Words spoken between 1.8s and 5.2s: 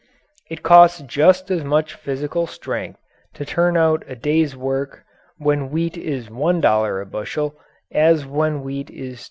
physical strength to turn out a day's work